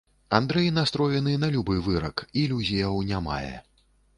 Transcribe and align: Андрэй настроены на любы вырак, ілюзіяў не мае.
Андрэй 0.37 0.69
настроены 0.77 1.35
на 1.43 1.49
любы 1.55 1.75
вырак, 1.89 2.25
ілюзіяў 2.45 3.07
не 3.11 3.25
мае. 3.29 3.55